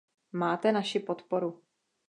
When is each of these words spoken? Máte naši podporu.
Máte 0.31 0.71
naši 0.71 0.99
podporu. 0.99 1.63